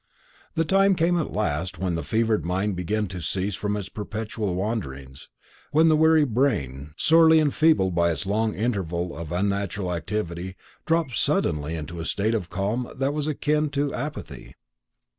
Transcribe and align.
The 0.55 0.65
time 0.65 0.95
came 0.95 1.19
at 1.19 1.31
last 1.31 1.77
when 1.77 1.93
the 1.93 2.01
fevered 2.01 2.43
mind 2.43 2.75
began 2.75 3.05
to 3.09 3.21
cease 3.21 3.53
from 3.53 3.77
its 3.77 3.87
perpetual 3.87 4.55
wanderings; 4.55 5.29
when 5.71 5.89
the 5.89 5.95
weary 5.95 6.23
brain, 6.23 6.95
sorely 6.97 7.39
enfeebled 7.39 7.93
by 7.93 8.09
its 8.11 8.25
long 8.25 8.55
interval 8.55 9.15
of 9.15 9.31
unnatural 9.31 9.93
activity, 9.93 10.55
dropped 10.87 11.15
suddenly 11.15 11.75
into 11.75 11.99
a 11.99 12.05
state 12.05 12.33
of 12.33 12.49
calm 12.49 12.91
that 12.95 13.13
was 13.13 13.27
akin 13.27 13.69
to 13.69 13.93
apathy. 13.93 14.55